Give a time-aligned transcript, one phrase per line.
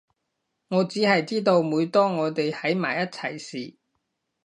[0.69, 3.75] 我只係知道每當我哋喺埋一齊時